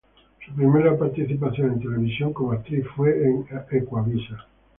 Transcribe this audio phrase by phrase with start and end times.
[0.43, 4.47] Su primera participación en televisión como actriz fue en Ecuavisa.